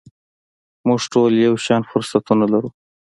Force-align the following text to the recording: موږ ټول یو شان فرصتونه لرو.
موږ 0.87 1.01
ټول 1.13 1.31
یو 1.45 1.55
شان 1.65 1.81
فرصتونه 1.91 2.45
لرو. 2.53 2.69